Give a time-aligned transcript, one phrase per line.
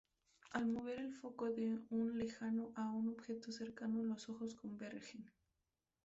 [0.53, 5.29] Al mover el foco de un lejano a un objeto cercano, los ojos convergen.